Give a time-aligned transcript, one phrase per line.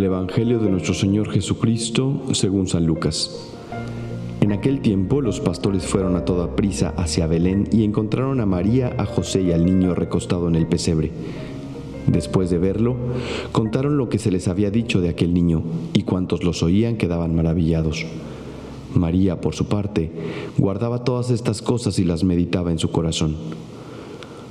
[0.00, 3.52] Del Evangelio de nuestro Señor Jesucristo según San Lucas.
[4.40, 8.94] En aquel tiempo los pastores fueron a toda prisa hacia Belén y encontraron a María,
[8.96, 11.10] a José y al niño recostado en el pesebre.
[12.06, 12.96] Después de verlo,
[13.52, 15.62] contaron lo que se les había dicho de aquel niño,
[15.92, 18.06] y cuantos los oían quedaban maravillados.
[18.94, 20.10] María, por su parte,
[20.56, 23.36] guardaba todas estas cosas y las meditaba en su corazón.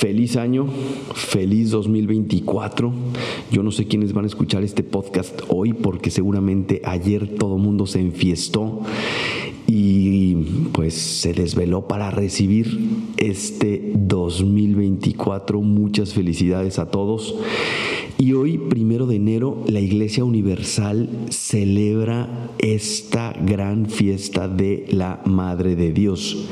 [0.00, 0.66] Feliz año,
[1.12, 2.90] feliz 2024.
[3.52, 7.84] Yo no sé quiénes van a escuchar este podcast hoy porque seguramente ayer todo mundo
[7.84, 8.80] se enfiestó
[9.66, 10.36] y
[10.72, 12.78] pues se desveló para recibir
[13.18, 15.60] este 2024.
[15.60, 17.34] Muchas felicidades a todos.
[18.16, 25.76] Y hoy, primero de enero, la Iglesia Universal celebra esta gran fiesta de la Madre
[25.76, 26.48] de Dios.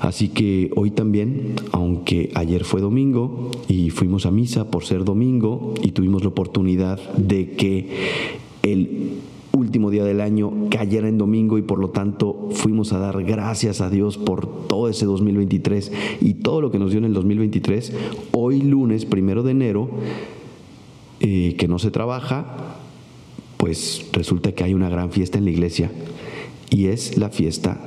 [0.00, 5.74] Así que hoy también, aunque ayer fue domingo y fuimos a misa por ser domingo
[5.82, 7.88] y tuvimos la oportunidad de que
[8.62, 9.18] el
[9.52, 13.82] último día del año cayera en domingo y por lo tanto fuimos a dar gracias
[13.82, 15.92] a Dios por todo ese 2023
[16.22, 17.92] y todo lo que nos dio en el 2023.
[18.32, 19.90] Hoy lunes, primero de enero,
[21.20, 22.78] eh, que no se trabaja,
[23.58, 25.90] pues resulta que hay una gran fiesta en la iglesia
[26.70, 27.78] y es la fiesta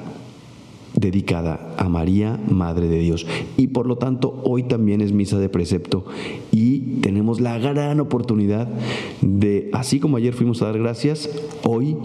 [0.95, 3.27] dedicada a María, Madre de Dios.
[3.57, 6.05] Y por lo tanto, hoy también es misa de precepto
[6.51, 8.67] y tenemos la gran oportunidad
[9.21, 11.29] de, así como ayer fuimos a dar gracias,
[11.63, 11.95] hoy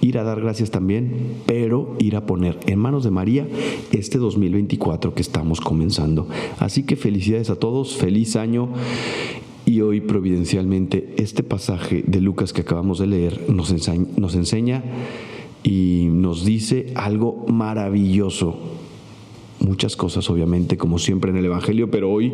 [0.00, 3.46] ir a dar gracias también, pero ir a poner en manos de María
[3.92, 6.28] este 2024 que estamos comenzando.
[6.58, 8.68] Así que felicidades a todos, feliz año.
[9.64, 14.84] Y hoy providencialmente este pasaje de Lucas que acabamos de leer nos enseña, nos enseña
[15.64, 18.56] y nos dice algo maravilloso.
[19.60, 22.32] Muchas cosas, obviamente, como siempre en el Evangelio, pero hoy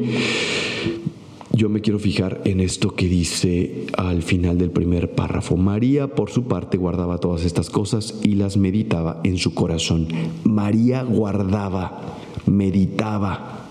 [1.55, 5.57] yo me quiero fijar en esto que dice al final del primer párrafo.
[5.57, 10.09] María, por su parte, guardaba todas estas cosas y las meditaba en su corazón.
[10.45, 12.17] María guardaba,
[12.47, 13.69] meditaba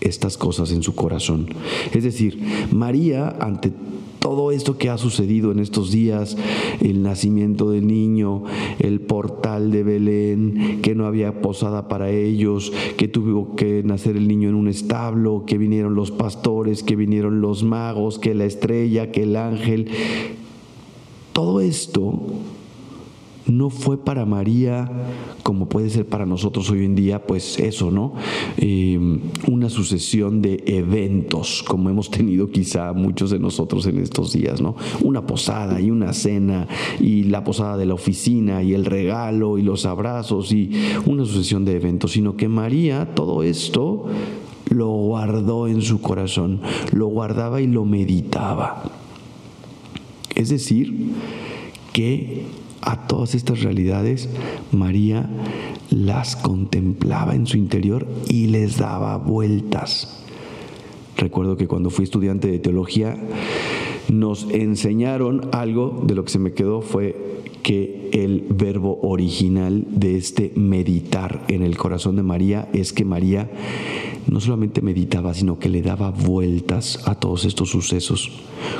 [0.00, 1.48] estas cosas en su corazón.
[1.92, 2.38] Es decir,
[2.72, 3.72] María, ante
[4.24, 6.38] todo esto que ha sucedido en estos días,
[6.80, 8.44] el nacimiento del niño,
[8.78, 14.26] el portal de Belén, que no había posada para ellos, que tuvo que nacer el
[14.26, 19.12] niño en un establo, que vinieron los pastores, que vinieron los magos, que la estrella,
[19.12, 19.88] que el ángel.
[21.34, 22.18] Todo esto
[23.46, 24.90] no fue para María
[25.42, 28.14] como puede ser para nosotros hoy en día, pues eso, ¿no?
[28.56, 28.98] Eh,
[29.46, 34.74] una sucesión de eventos, como hemos tenido quizá muchos de nosotros en estos días, ¿no?
[35.02, 36.66] Una posada y una cena
[36.98, 40.70] y la posada de la oficina y el regalo y los abrazos y
[41.04, 44.06] una sucesión de eventos, sino que María todo esto
[44.70, 46.60] lo guardó en su corazón,
[46.92, 48.82] lo guardaba y lo meditaba.
[50.34, 51.12] Es decir,
[51.92, 54.28] que a todas estas realidades,
[54.72, 55.28] María
[55.90, 60.22] las contemplaba en su interior y les daba vueltas.
[61.16, 63.16] Recuerdo que cuando fui estudiante de teología
[64.08, 70.16] nos enseñaron algo de lo que se me quedó fue que el verbo original de
[70.16, 73.50] este meditar en el corazón de María es que María
[74.26, 78.30] no solamente meditaba, sino que le daba vueltas a todos estos sucesos,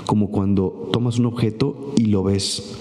[0.05, 2.77] como cuando tomas un objeto y lo ves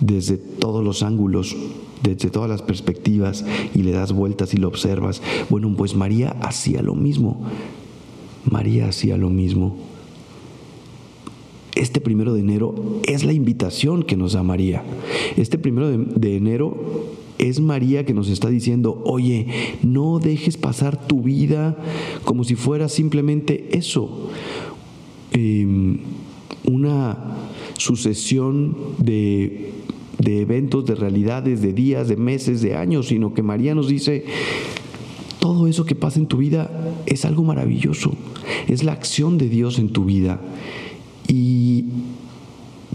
[0.00, 1.56] desde todos los ángulos,
[2.02, 5.22] desde todas las perspectivas y le das vueltas y lo observas.
[5.50, 7.42] Bueno, pues María hacía lo mismo.
[8.50, 9.76] María hacía lo mismo.
[11.74, 12.74] Este primero de enero
[13.06, 14.82] es la invitación que nos da María.
[15.36, 16.76] Este primero de, enero
[17.38, 19.46] es María que nos está diciendo, oye,
[19.82, 21.76] no dejes pasar tu vida
[22.24, 24.30] como si fuera simplemente eso.
[25.30, 25.98] Em,
[26.64, 27.36] una
[27.76, 29.72] sucesión de
[30.18, 34.24] de eventos, de realidades, de días, de meses, de años, sino que María nos dice,
[35.38, 36.70] todo eso que pasa en tu vida
[37.06, 38.12] es algo maravilloso,
[38.66, 40.40] es la acción de Dios en tu vida.
[41.28, 41.84] Y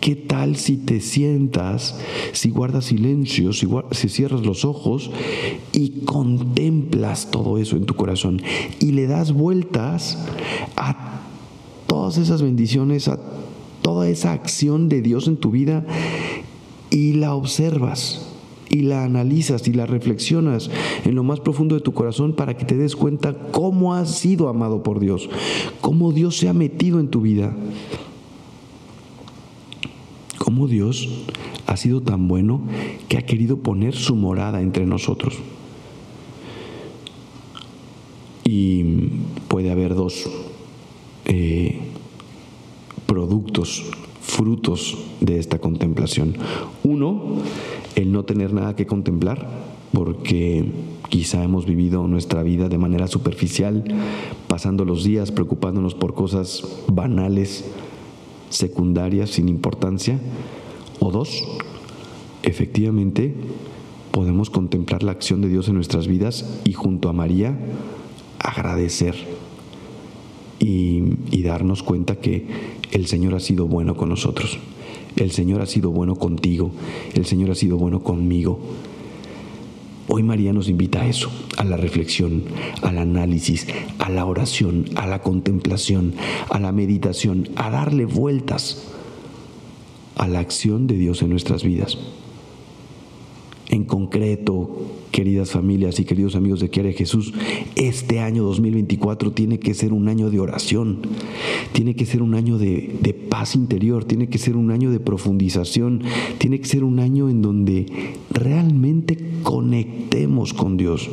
[0.04, 1.98] ¿Qué tal si te sientas,
[2.34, 5.12] si guardas silencio, si, si, cierras los ojos
[5.72, 8.42] y contemplas todo eso en tu corazón
[8.82, 10.18] y le das vueltas
[10.76, 11.22] a
[11.88, 13.18] todas esas bendiciones, a
[13.82, 15.86] toda esa acción de Dios en tu vida
[16.94, 18.30] y la observas
[18.70, 20.70] y la analizas y la reflexionas
[21.06, 24.48] en lo más profundo de tu corazón para que te des cuenta cómo has sido
[24.48, 25.28] amado por Dios,
[25.82, 27.56] cómo Dios se ha metido en tu vida,
[30.38, 31.10] cómo Dios
[31.66, 32.62] ha sido tan bueno
[33.10, 35.36] que ha querido poner su morada entre nosotros.
[38.44, 38.84] Y
[39.48, 40.30] puede haber dos
[41.26, 41.80] eh,
[43.08, 43.86] productos,
[44.34, 46.36] frutos de esta contemplación.
[46.84, 47.38] Uno,
[47.96, 49.48] el no tener nada que contemplar,
[49.94, 50.66] porque
[51.10, 53.84] quizá hemos vivido nuestra vida de manera superficial,
[54.48, 57.66] pasando los días preocupándonos por cosas banales,
[58.50, 60.20] secundarias, sin importancia.
[61.00, 61.44] O dos,
[62.42, 63.36] efectivamente
[64.12, 67.58] podemos contemplar la acción de Dios en nuestras vidas y junto a María
[68.40, 69.33] agradecer
[70.64, 72.46] y, darnos cuenta que
[72.92, 74.58] el Señor ha sido bueno con nosotros.
[75.18, 76.72] El Señor ha sido bueno contigo.
[77.14, 78.60] El Señor ha sido bueno conmigo.
[80.08, 82.44] Hoy María nos invita a eso, a la reflexión,
[82.82, 83.68] al análisis,
[84.00, 86.14] a la oración, a la contemplación,
[86.50, 88.84] a la meditación, a darle vueltas
[90.16, 91.98] a la acción de Dios en nuestras vidas.
[93.70, 94.70] En concreto,
[95.12, 97.34] queridas familias y queridos amigos de Quiere Jesús,
[97.76, 101.00] este año 2024 tiene que ser un año de oración,
[101.72, 105.00] tiene que ser un año de, de, paz interior, tiene que ser un año de
[105.00, 106.02] profundización,
[106.40, 107.86] tiene que ser un año en donde
[108.32, 111.10] realmente conectemos con Dios.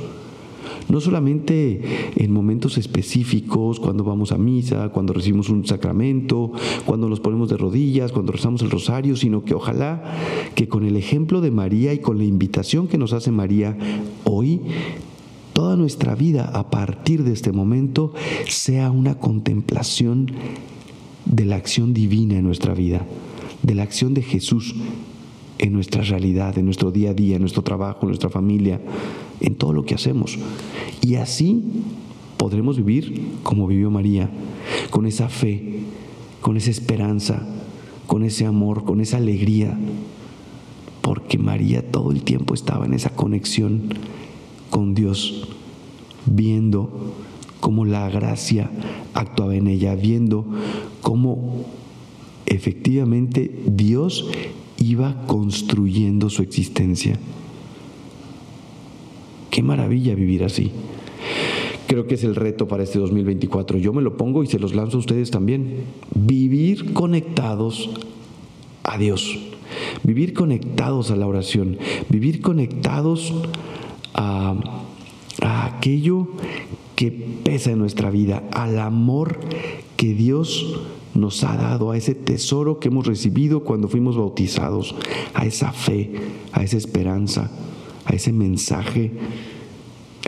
[0.91, 1.81] No solamente
[2.17, 6.51] en momentos específicos, cuando vamos a misa, cuando recibimos un sacramento,
[6.85, 10.03] cuando nos ponemos de rodillas, cuando rezamos el rosario, sino que ojalá
[10.57, 13.79] que con el ejemplo de María y con la invitación que nos hace María
[14.25, 14.61] hoy,
[15.53, 18.13] toda nuestra vida a partir de este momento
[18.49, 20.33] sea una contemplación
[21.25, 23.07] de la acción divina en nuestra vida,
[23.63, 24.75] de la acción de Jesús
[25.61, 28.81] en nuestra realidad, en nuestro día a día, en nuestro trabajo, en nuestra familia,
[29.41, 30.39] en todo lo que hacemos.
[31.03, 31.63] Y así
[32.39, 34.31] podremos vivir como vivió María,
[34.89, 35.81] con esa fe,
[36.41, 37.47] con esa esperanza,
[38.07, 39.79] con ese amor, con esa alegría,
[41.03, 43.83] porque María todo el tiempo estaba en esa conexión
[44.71, 45.47] con Dios,
[46.25, 47.13] viendo
[47.61, 48.71] cómo la gracia
[49.13, 50.47] actuaba en ella, viendo
[51.03, 51.67] cómo
[52.47, 54.27] efectivamente Dios
[54.91, 57.17] iba construyendo su existencia.
[59.51, 60.73] Qué maravilla vivir así.
[61.87, 63.79] Creo que es el reto para este 2024.
[63.79, 65.85] Yo me lo pongo y se los lanzo a ustedes también.
[66.15, 67.91] Vivir conectados
[68.83, 69.39] a Dios.
[70.03, 71.79] Vivir conectados a la oración.
[72.09, 73.33] Vivir conectados
[74.15, 74.57] a,
[75.43, 76.29] a aquello
[76.97, 79.39] que pesa en nuestra vida, al amor
[79.97, 80.81] que Dios
[81.15, 84.95] nos ha dado, a ese tesoro que hemos recibido cuando fuimos bautizados,
[85.35, 86.11] a esa fe,
[86.53, 87.51] a esa esperanza,
[88.05, 89.11] a ese mensaje,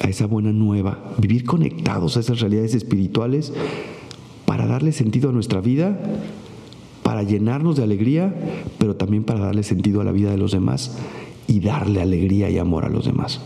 [0.03, 3.53] a esa buena nueva, vivir conectados a esas realidades espirituales
[4.47, 5.99] para darle sentido a nuestra vida,
[7.03, 8.35] para llenarnos de alegría,
[8.79, 10.97] pero también para darle sentido a la vida de los demás
[11.47, 13.41] y darle alegría y amor a los demás.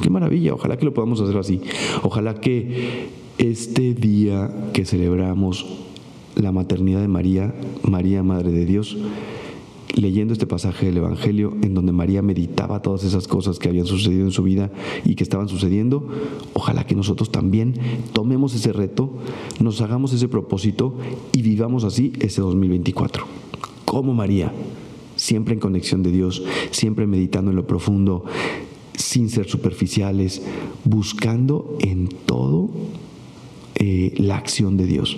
[0.00, 1.60] Qué maravilla, ojalá que lo podamos hacer así.
[2.02, 3.08] Ojalá que
[3.38, 5.66] este día que celebramos
[6.36, 8.96] la maternidad de María, María Madre de Dios,
[9.94, 14.24] leyendo este pasaje del Evangelio en donde María meditaba todas esas cosas que habían sucedido
[14.24, 14.70] en su vida
[15.04, 16.08] y que estaban sucediendo,
[16.52, 17.74] ojalá que nosotros también
[18.12, 19.10] tomemos ese reto,
[19.60, 20.96] nos hagamos ese propósito
[21.32, 23.24] y vivamos así ese 2024.
[23.84, 24.52] Como María,
[25.16, 28.24] siempre en conexión de Dios, siempre meditando en lo profundo,
[28.96, 30.42] sin ser superficiales,
[30.84, 32.70] buscando en todo
[33.76, 35.16] eh, la acción de Dios,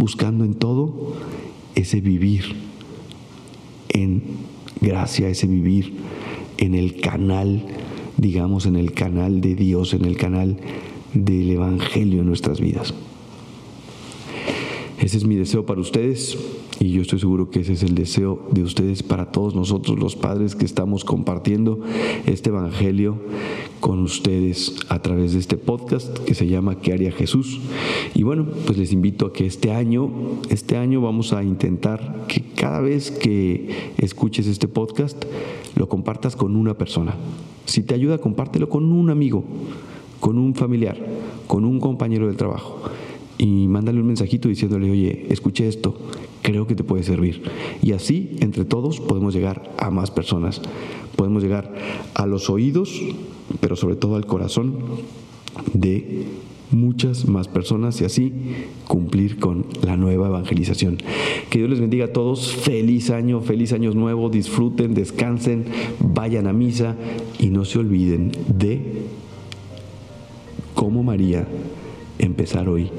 [0.00, 1.14] buscando en todo
[1.74, 2.56] ese vivir
[3.90, 4.22] en
[4.80, 5.92] gracia, ese vivir
[6.56, 7.66] en el canal,
[8.16, 10.56] digamos, en el canal de Dios, en el canal
[11.12, 12.94] del Evangelio en nuestras vidas.
[14.98, 16.38] Ese es mi deseo para ustedes
[16.80, 20.16] y yo estoy seguro que ese es el deseo de ustedes para todos nosotros los
[20.16, 21.78] padres que estamos compartiendo
[22.24, 23.18] este Evangelio
[23.80, 27.60] con ustedes a través de este podcast que se llama ¿Qué haría Jesús?
[28.14, 30.10] Y bueno, pues les invito a que este año,
[30.48, 35.22] este año vamos a intentar que cada vez que escuches este podcast
[35.76, 37.14] lo compartas con una persona.
[37.66, 39.44] Si te ayuda, compártelo con un amigo,
[40.18, 40.96] con un familiar,
[41.46, 42.80] con un compañero del trabajo
[43.40, 45.96] y mándale un mensajito diciéndole, oye, escuché esto,
[46.42, 47.40] creo que te puede servir.
[47.82, 50.60] Y así, entre todos, podemos llegar a más personas.
[51.16, 51.74] Podemos llegar
[52.12, 53.00] a los oídos,
[53.60, 54.74] pero sobre todo al corazón
[55.72, 56.26] de
[56.70, 58.30] muchas más personas y así
[58.86, 60.98] cumplir con la nueva evangelización.
[61.48, 65.64] Que Dios les bendiga a todos, feliz año, feliz año nuevo, disfruten, descansen,
[65.98, 66.94] vayan a misa
[67.38, 68.82] y no se olviden de
[70.74, 71.48] cómo María
[72.18, 72.90] empezar hoy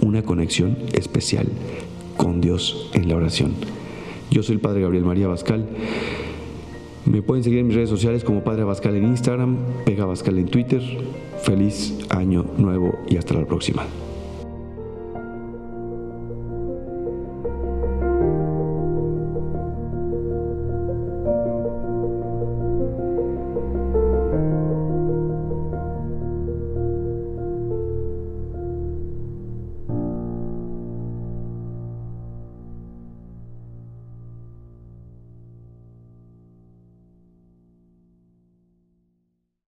[0.00, 1.46] una conexión especial
[2.16, 3.52] con Dios en la oración.
[4.30, 5.66] Yo soy el Padre Gabriel María Bascal.
[7.04, 10.46] Me pueden seguir en mis redes sociales como Padre Bascal en Instagram, Pega Bascal en
[10.46, 10.82] Twitter.
[11.42, 13.84] Feliz año nuevo y hasta la próxima.